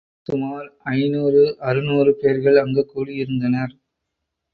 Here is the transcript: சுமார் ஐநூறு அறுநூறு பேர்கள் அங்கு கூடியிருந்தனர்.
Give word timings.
சுமார் 0.27 0.69
ஐநூறு 0.91 1.41
அறுநூறு 1.59 2.11
பேர்கள் 2.15 2.57
அங்கு 2.57 2.83
கூடியிருந்தனர். 2.93 3.73